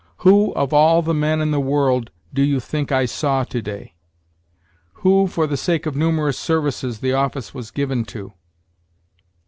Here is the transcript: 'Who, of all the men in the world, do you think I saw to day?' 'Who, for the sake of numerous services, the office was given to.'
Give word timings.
'Who, 0.25 0.51
of 0.53 0.73
all 0.73 1.03
the 1.03 1.13
men 1.13 1.41
in 1.41 1.51
the 1.51 1.59
world, 1.59 2.09
do 2.33 2.41
you 2.41 2.59
think 2.59 2.91
I 2.91 3.05
saw 3.05 3.43
to 3.43 3.61
day?' 3.61 3.93
'Who, 4.93 5.27
for 5.27 5.45
the 5.45 5.55
sake 5.55 5.85
of 5.85 5.95
numerous 5.95 6.39
services, 6.39 7.01
the 7.01 7.13
office 7.13 7.53
was 7.53 7.69
given 7.69 8.05
to.' 8.05 8.33